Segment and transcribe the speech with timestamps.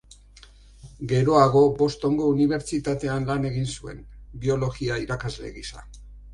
[1.11, 4.03] Geroago Bostongo unibertsitatean lan egin zuen,
[4.47, 5.89] biologia irakasle gisa.